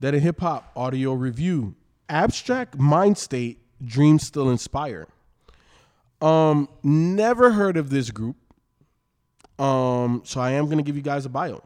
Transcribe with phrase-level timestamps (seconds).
[0.00, 1.74] That a hip hop audio review.
[2.08, 5.06] Abstract Mindstate, dreams still inspire.
[6.20, 8.36] Um, never heard of this group.
[9.58, 11.62] Um, so I am gonna give you guys a bio.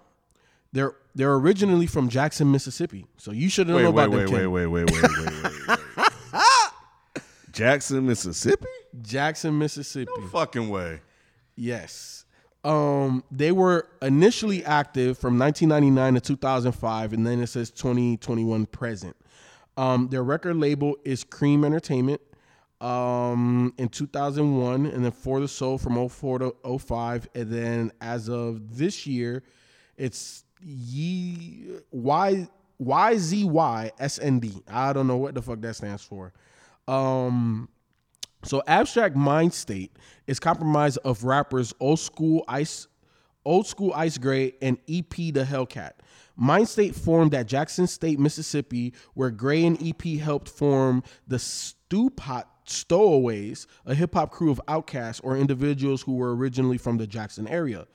[0.72, 3.06] They're they're originally from Jackson, Mississippi.
[3.16, 4.32] So you should know Wait, about wait, them.
[4.32, 5.78] wait, wait, wait, wait, wait, wait, wait, wait.
[7.52, 8.66] Jackson, Mississippi?
[9.00, 10.10] Jackson, Mississippi.
[10.18, 11.00] No fucking way.
[11.54, 12.23] Yes.
[12.64, 19.14] Um, they were initially active from 1999 to 2005, and then it says 2021 present.
[19.76, 22.20] Um, their record label is Cream Entertainment
[22.80, 28.28] um, in 2001, and then For the Soul from 04 to 05, and then as
[28.28, 29.42] of this year,
[29.96, 32.48] it's Ye Y
[32.82, 34.62] YZY SND.
[34.68, 36.32] I don't know what the fuck that stands for.
[36.88, 37.68] Um,
[38.44, 39.90] so Abstract Mindstate
[40.26, 42.86] is compromised of rappers old school ice,
[43.46, 45.92] Olskool Ice Gray and EP the Hellcat.
[46.40, 53.66] Mindstate formed at Jackson State, Mississippi, where Gray and EP helped form the Stewpot Stowaways,
[53.86, 57.86] a hip hop crew of outcasts or individuals who were originally from the Jackson area.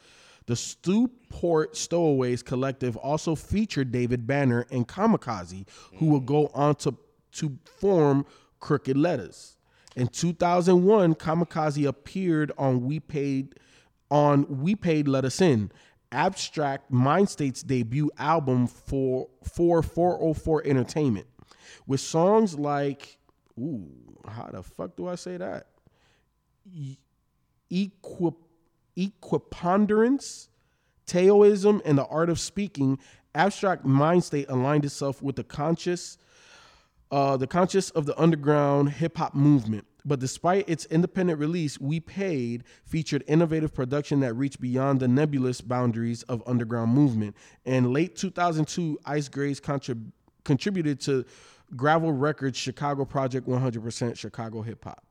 [0.46, 6.96] The Stewpot Stowaways collective also featured David Banner and Kamikaze, who would go on to,
[7.34, 8.26] to form
[8.60, 9.56] Crooked Lettaz.
[9.96, 13.56] In 2001, Kamikaze appeared on We Paid
[14.12, 15.72] on We Paid Let Us In,
[16.12, 21.28] Abstract Mindstate's debut album for for 404 Entertainment,
[21.86, 23.18] with songs like
[23.60, 23.90] ooh,
[24.28, 25.68] how the fuck do I say that?
[27.70, 28.36] Equip
[28.98, 30.48] Equiponderance,
[31.06, 33.00] Taoism, and the Art of Speaking.
[33.36, 36.18] Abstract mind state aligned itself with the conscious
[37.12, 39.86] uh, the conscious of the underground hip hop movement.
[40.06, 45.62] But despite its independent release, We Paid featured innovative production that reached beyond the nebulous
[45.62, 47.36] boundaries of underground movement.
[47.66, 50.12] In late 2002, Ice Grays contrib-
[50.46, 51.26] contributed to
[51.76, 55.04] Gravel Records' Chicago Project 100% Chicago Hip Hop.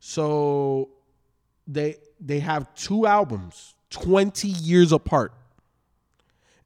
[0.00, 0.90] So
[1.66, 5.32] they they have two albums 20 years apart.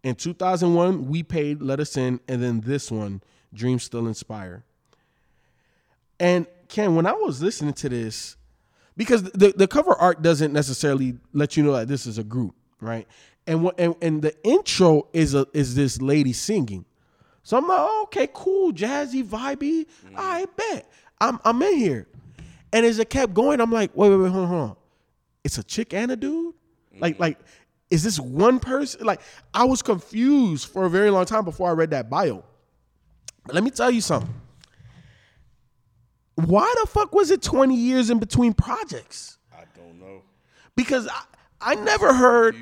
[0.03, 3.20] In 2001, We Paid Let Us In, and then this one,
[3.53, 4.64] Dreams Still Inspire.
[6.20, 8.36] And Ken, when I was listening to this,
[8.97, 12.54] because the, the cover art doesn't necessarily let you know that this is a group,
[12.81, 13.06] right?
[13.47, 16.84] And what and, and the intro is a is this lady singing.
[17.42, 19.87] So I'm like, oh, okay, cool, jazzy, vibey.
[20.06, 20.14] Mm.
[20.16, 20.91] I bet.
[21.20, 22.06] I'm I'm in here.
[22.72, 24.76] And as it kept going, I'm like, wait, wait, wait, hold on, hold on.
[25.44, 26.53] It's a chick and a dude?
[26.98, 27.20] Like, mm.
[27.20, 27.38] like,
[27.91, 29.06] is this one person?
[29.06, 29.20] Like,
[29.54, 32.44] I was confused for a very long time before I read that bio.
[33.48, 34.34] But let me tell you something.
[36.34, 39.38] Why the fuck was it 20 years in between projects?
[39.50, 40.20] I don't know.
[40.76, 42.54] Because I, I never heard,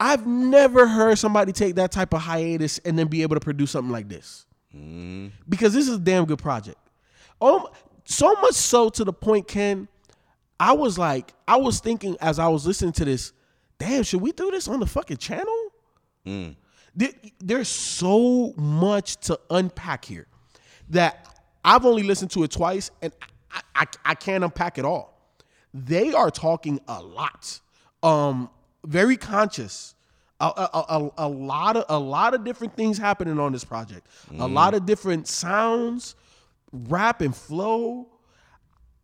[0.00, 3.70] I've never heard somebody take that type of hiatus and then be able to produce
[3.72, 4.46] something like this.
[4.74, 5.28] Mm-hmm.
[5.46, 6.78] Because this is a damn good project.
[7.38, 7.70] Oh,
[8.06, 9.88] so much so to the point, Ken,
[10.58, 13.34] I was like, I was thinking as I was listening to this,
[13.78, 15.68] damn, should we do this on the fucking channel?
[16.26, 16.56] Mm.
[16.98, 20.26] There- there's so much to unpack here
[20.90, 23.12] that I've only listened to it twice and
[23.52, 25.14] I, I, I can't unpack it all.
[25.72, 27.60] They are talking a lot,
[28.02, 28.50] um,
[28.84, 29.94] very conscious.
[30.40, 34.06] A, a, a, a lot of a lot of different things happening on this project.
[34.38, 36.14] A lot of different sounds,
[36.72, 38.06] rap and flow.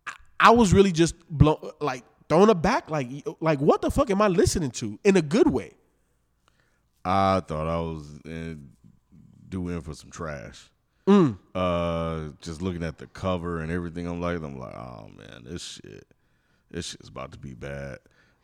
[0.06, 3.08] I, I was really just blown, like thrown aback, like
[3.41, 5.73] like what the fuck am I listening to in a good way?
[7.05, 8.71] I thought I was in,
[9.49, 10.71] due in for some trash.
[11.06, 11.39] Mm.
[11.55, 15.62] Uh, just looking at the cover and everything, I'm like, I'm like, oh man, this
[15.62, 16.06] shit,
[16.71, 17.99] this shit's about to be bad.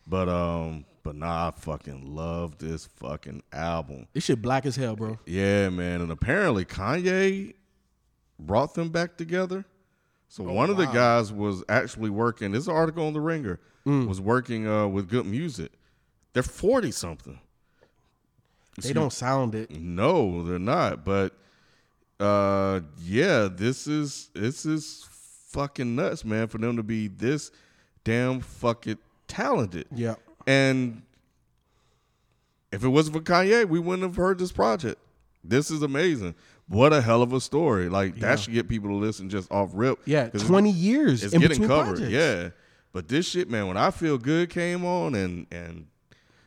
[0.07, 4.09] But um, but nah, I fucking love this fucking album.
[4.12, 5.19] This shit black as hell, bro.
[5.25, 6.01] Yeah, man.
[6.03, 7.55] And apparently Kanye
[8.39, 9.65] brought them back together.
[10.29, 12.53] So Oh, one of the guys was actually working.
[12.53, 14.07] This article on the Ringer Mm.
[14.07, 15.73] was working uh, with Good Music.
[16.35, 17.39] They're forty something.
[18.88, 19.71] They don't sound it.
[19.71, 21.05] No, they're not.
[21.05, 21.35] But
[22.19, 25.06] uh, yeah, this is this is
[25.49, 26.49] fucking nuts, man.
[26.49, 27.50] For them to be this
[28.05, 28.99] damn fucking
[29.29, 29.87] talented.
[29.94, 30.17] Yeah.
[30.47, 31.03] And
[32.73, 34.99] if it wasn't for Kanye, we wouldn't have heard this project.
[35.43, 36.35] This is amazing.
[36.69, 37.88] What a hell of a story.
[37.88, 38.21] Like Yeah.
[38.29, 39.99] that should get people to listen just off rip.
[40.05, 41.97] Yeah, 20 years It's in getting covered.
[41.99, 42.11] projects.
[42.12, 42.50] Yeah.
[42.93, 45.87] But this shit, man, when I Feel Good came on and and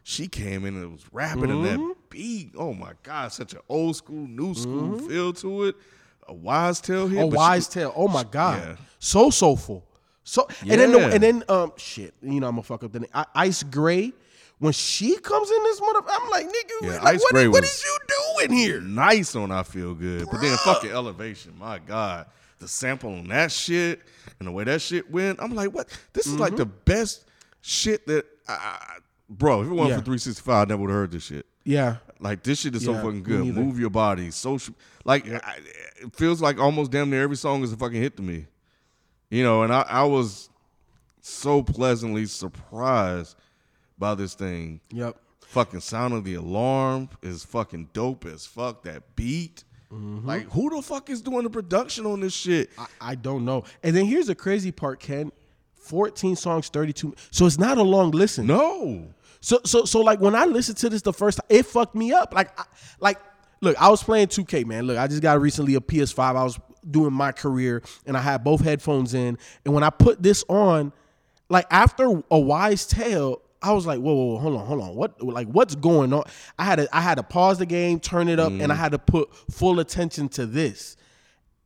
[0.03, 1.87] she came in and was rapping in Mm-hmm.
[1.87, 2.51] that beat.
[2.57, 5.75] Oh my God, such an old school, new school feel to it.
[6.27, 7.23] A wise tale here.
[7.23, 7.93] A but she- wise tale.
[7.95, 8.61] Oh my god.
[8.61, 8.75] yeah.
[8.99, 9.83] So soulful.
[10.23, 12.13] So and then the, and then um shit.
[12.21, 13.09] You know I'm gonna fuck up the name.
[13.13, 14.13] I, Ice Gray.
[14.59, 17.83] When she comes in this motherfucker, I'm like, nigga, Yeah, like, Ice what, what is
[17.83, 17.97] you
[18.47, 18.79] doing here?
[18.79, 20.27] nice on I Feel Good.
[20.31, 22.27] But then fucking Elevation, my God.
[22.59, 23.99] The sample on that shit
[24.39, 25.89] and the way that shit went, I'm like, what?
[26.13, 27.25] This is like the best
[27.59, 28.97] shit that, I, I-
[29.29, 29.97] bro, if it wasn't Yeah.
[29.97, 31.45] for 365, I never would have heard this shit.
[31.63, 31.97] Yeah.
[32.19, 33.45] Like, this shit is so fucking good.
[33.45, 34.75] Move your body, social.
[35.03, 35.59] Like, I,
[36.01, 38.47] it feels like almost damn near every song is a fucking hit to me.
[39.29, 40.49] You know, and I, I was
[41.21, 43.35] so pleasantly surprised
[43.97, 44.79] by this thing.
[44.91, 45.17] Yep.
[45.47, 48.83] Fucking sound of the alarm is fucking dope as fuck.
[48.83, 49.63] That beat.
[49.91, 50.27] Mm-hmm.
[50.27, 52.69] Like, who the fuck is doing the production on this shit?
[52.77, 53.63] I, I don't know.
[53.83, 55.31] And then here's the crazy part, Ken.
[55.75, 57.13] 14 songs, 32.
[57.31, 58.47] So it's not a long listen.
[58.47, 59.07] no.
[59.43, 62.13] So so so like when I listened to this the first time, it fucked me
[62.13, 62.33] up.
[62.33, 62.63] Like I,
[63.01, 63.19] like
[63.59, 64.87] look, I was playing 2K, man.
[64.87, 66.19] Look, I just got recently a PS5.
[66.19, 66.57] I was
[66.89, 69.37] doing my career and I had both headphones in.
[69.65, 70.93] And when I put this on,
[71.49, 74.95] like after a wise tale, I was like, whoa, whoa, whoa, hold on, hold on.
[74.95, 76.23] What like what's going on?
[76.57, 78.77] I had to I had to pause the game, turn it up, and I mm.
[78.77, 80.95] had to put full attention to this.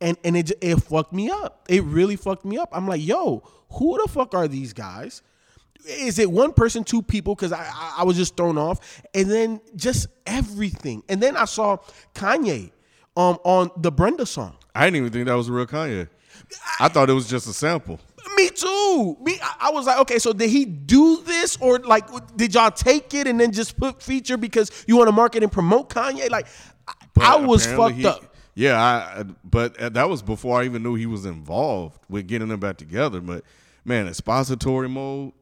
[0.00, 1.64] And and it it fucked me up.
[1.68, 2.70] It really fucked me up.
[2.72, 5.22] I'm like, yo, who the fuck are these guys?
[5.86, 7.34] Is it one person, two people?
[7.34, 11.02] Because I, I I was just thrown off, and then just everything.
[11.08, 11.78] And then I saw
[12.14, 12.70] Kanye
[13.16, 14.56] um on the Brenda song.
[14.74, 16.08] I didn't even think that was a real Kanye.
[16.80, 17.98] I thought it was just a sample.
[18.36, 19.16] Me too.
[19.22, 22.04] Me, I, I was like, okay, so did he do this, or like,
[22.36, 25.50] did y'all take it and then just put feature because you want to market and
[25.50, 26.30] promote Kanye?
[26.30, 26.46] Like,
[26.86, 28.36] I, But I was fucked he- up.
[28.54, 32.48] Yeah, I, but uh, that was before I even knew he was involved with getting
[32.48, 33.20] them back together.
[33.20, 33.44] But
[33.84, 35.32] man, expository mode,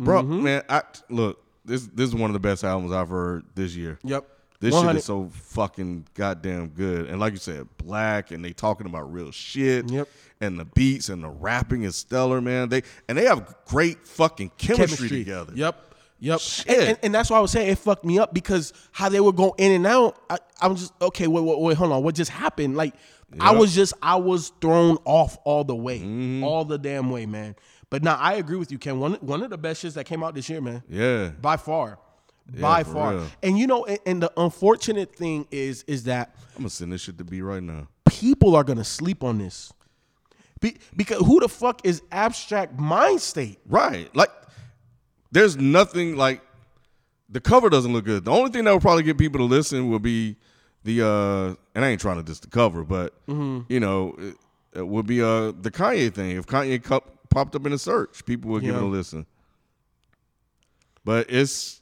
[0.00, 0.22] bro.
[0.22, 0.42] Mm-hmm.
[0.42, 1.40] Man, I look.
[1.64, 3.98] This this is one of the best albums I've heard this year.
[4.04, 4.28] Yep.
[4.60, 7.06] This shit is so fucking goddamn good.
[7.06, 9.90] And like you said, black and they talking about real shit.
[9.90, 10.08] Yep.
[10.40, 12.68] And the beats and the rapping is stellar, man.
[12.70, 15.52] They and they have great fucking chemistry, together.
[15.54, 15.92] Yep.
[16.20, 16.40] Yep.
[16.40, 16.68] Shit.
[16.70, 19.20] And, and, and that's why I was saying it fucked me up because how they
[19.20, 20.16] would go in and out.
[20.30, 21.26] I, I was just okay.
[21.26, 21.76] Wait, wait, wait.
[21.76, 22.02] Hold on.
[22.02, 22.76] What just happened?
[22.76, 22.94] Like,
[23.40, 26.44] I was just I was thrown off all the way, Mm-hmm.
[26.44, 27.56] all the damn way, man.
[27.94, 28.98] But now I agree with you, Ken.
[28.98, 30.82] One one of the best shits that came out this year, man.
[30.88, 31.28] Yeah.
[31.40, 32.00] by far
[32.60, 33.26] by far real.
[33.40, 37.02] and you know and, and the unfortunate thing is is that I'm gonna send this
[37.02, 37.86] shit to be right now.
[38.06, 39.72] people are gonna sleep on this
[40.60, 44.12] Be, because who the fuck is Abstract Mindstate Right.
[44.16, 44.30] Like
[45.30, 46.42] there's nothing like
[47.28, 48.24] the cover doesn't look good.
[48.24, 50.34] The only thing that would probably get people to listen would be
[50.82, 54.34] the uh and I ain't trying to diss the cover, but you know, it,
[54.80, 56.32] it would be uh the Kanye thing.
[56.32, 58.84] If Kanye cu- popped up in a search, people would give it Yeah.
[58.84, 59.26] a listen.
[61.04, 61.80] But it's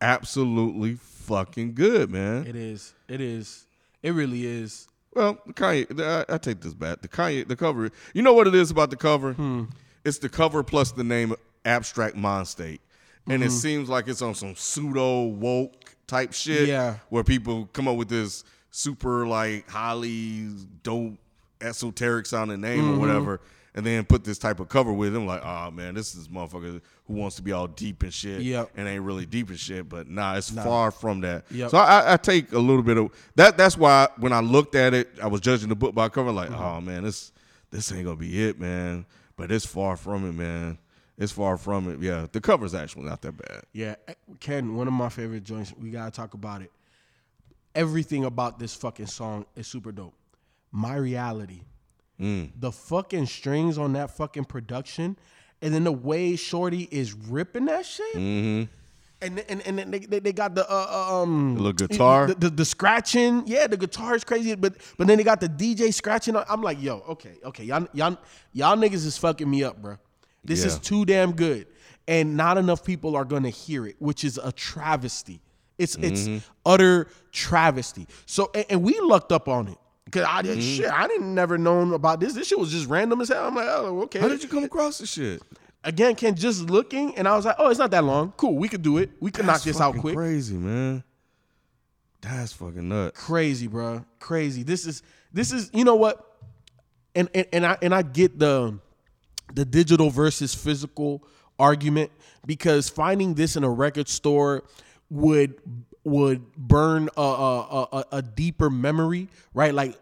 [0.00, 2.46] absolutely fucking good, man.
[2.46, 3.66] it is it is
[4.02, 7.02] it really is Well, Kanye, I, I take this back.
[7.02, 7.90] The Kanye, the cover.
[8.14, 9.32] You know what it is about the cover?
[9.34, 9.64] Hmm.
[10.04, 12.78] It's the cover plus the name Abstract Mindstate,
[13.26, 13.42] and Mm-hmm.
[13.42, 16.68] it seems like it's on some pseudo woke type shit.
[16.68, 16.96] Yeah.
[17.10, 20.46] where people come up with this super like highly
[20.82, 21.18] dope
[21.60, 22.94] esoteric sounding name Mm-hmm.
[22.94, 23.40] or whatever.
[23.72, 26.80] And then put this type of cover with them, like, oh man, this is motherfucker
[27.06, 28.70] who wants to be all deep and shit, Yep.
[28.76, 29.88] and ain't really deep and shit.
[29.88, 31.44] But nah, it's far from that.
[31.52, 31.70] Yep.
[31.70, 33.56] So I, I take a little bit of that.
[33.56, 36.32] That's why when I looked at it, I was judging the book by cover.
[36.32, 36.62] Like, Mm-hmm.
[36.62, 37.30] oh man, this
[37.70, 39.06] this ain't gonna be it, man.
[39.36, 40.78] But it's far from it, man.
[41.16, 42.00] It's far from it.
[42.00, 43.62] Yeah, the cover's actually not that bad.
[43.72, 43.94] yeah
[44.40, 46.72] ken one of my favorite joints we gotta talk about it
[47.74, 50.14] everything about this fucking song is super dope
[50.72, 51.60] my reality
[52.20, 52.50] Mm.
[52.58, 55.16] the fucking strings on that fucking production
[55.62, 58.64] and then the way shorty is ripping that shit Mm-hmm.
[59.22, 62.26] and and and then they, they, they got the uh, uh, um The little guitar?
[62.26, 65.48] the, the, the scratching yeah the guitar is crazy but but then they got the
[65.48, 68.18] DJ scratching I'm like yo okay okay y'all y'all
[68.52, 69.96] y'all niggas is fucking me up bro
[70.44, 71.66] this is too damn good
[72.08, 75.40] and not enough people are going to hear it, which is a travesty.
[75.78, 76.28] It's it's
[76.66, 78.06] utter travesty.
[78.26, 79.78] So and, and we lucked up on it
[80.10, 80.82] because I did mm-hmm.
[80.82, 80.90] shit.
[80.92, 82.32] I didn't never known about this.
[82.34, 83.46] This shit was just random as hell.
[83.46, 84.18] I'm like, oh, okay.
[84.18, 85.40] How did you come across this shit?
[85.84, 88.32] Again, Ken, just looking, and I was like, oh, it's not that long.
[88.36, 89.10] Cool, we could do it.
[89.20, 90.16] We could knock this out quick.
[90.16, 91.04] Crazy, man.
[92.20, 93.18] That's fucking nuts.
[93.18, 94.04] crazy, bro.
[94.18, 94.62] Crazy.
[94.62, 95.02] This is
[95.32, 96.36] this is you know what,
[97.14, 98.78] and and, and I and I get the
[99.54, 101.26] the digital versus physical
[101.58, 102.10] argument
[102.44, 104.64] because finding this in a record store
[105.08, 105.54] would
[106.04, 109.74] would burn a a, a, a deeper memory, right?
[109.74, 109.98] Like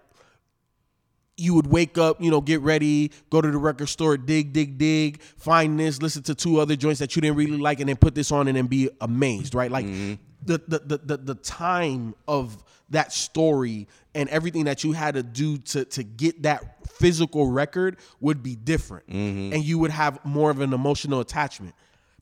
[1.39, 4.77] you would wake up, you know, get ready, go to the record store, dig, dig,
[4.77, 7.97] dig, find this, listen to two other joints that you didn't really like, and then
[7.97, 9.71] put this on and then be amazed, right?
[9.71, 10.15] Like mm-hmm.
[10.45, 15.23] the, the, the the the time of that story and everything that you had to
[15.23, 19.53] do to to get that physical record would be different, mm-hmm.
[19.53, 21.75] and you would have more of an emotional attachment.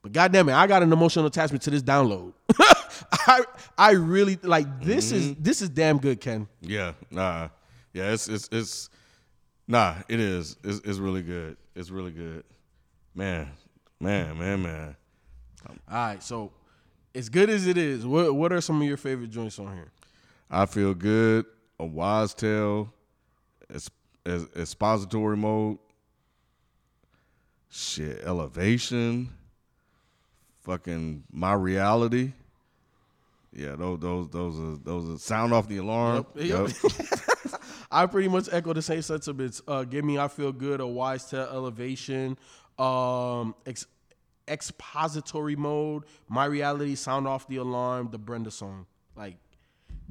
[0.07, 2.31] But goddamn it, I got an emotional attachment to this download.
[3.11, 3.43] I
[3.77, 5.43] I really like this is mm-hmm.
[5.43, 6.47] this is damn good, Ken.
[6.61, 7.49] Yeah, nah,
[7.91, 8.89] yeah, it's it's it's
[9.67, 10.55] nah, it is.
[10.63, 11.57] It's, it's really good.
[11.75, 12.45] It's really good,
[13.13, 13.49] man,
[13.99, 14.95] man, man, man.
[15.67, 16.53] All right, so
[17.13, 19.91] as good as it is, what what are some of your favorite joints on here?
[20.49, 21.45] I feel good.
[21.81, 22.93] A wise tale,
[23.69, 23.89] es,
[24.25, 25.79] es, expository mode.
[27.69, 29.33] Shit, elevation.
[30.67, 32.33] Fucking my reality.
[33.53, 36.25] Yeah, those those those are those are sound off the alarm.
[36.35, 36.91] Yep, Yep.
[37.91, 39.61] I pretty much echo the same sentiments.
[39.65, 40.81] Uh, give me, I feel good.
[40.81, 42.37] A wise tale, elevation,
[42.77, 43.85] um, ex-
[44.45, 48.85] expository mode, my reality, sound off the alarm, the Brenda song.
[49.15, 49.37] Like,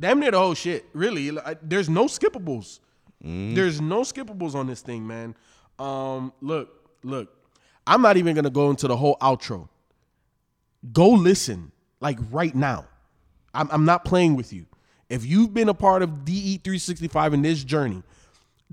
[0.01, 0.87] damn near the whole shit.
[0.95, 2.81] Really, Like, there's no skippables.
[3.21, 5.35] There's no skippables on this thing, man.
[5.79, 7.31] Um, look, look.
[7.87, 9.69] I'm not even gonna go into the whole outro.
[10.93, 12.87] Go listen, like right now.
[13.55, 14.67] I'm, I'm not playing with you.
[15.09, 18.03] If you've been a part of DE365 in this journey,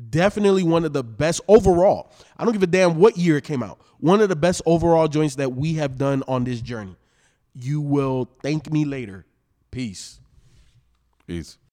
[0.09, 2.11] definitely one of the best overall.
[2.37, 3.79] I don't give a damn what year it came out.
[3.99, 6.95] One of the best overall joints that we have done on this journey.
[7.55, 9.25] You will thank me later.
[9.71, 10.19] Peace.
[11.27, 11.57] Peace.